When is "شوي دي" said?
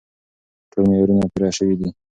1.57-1.89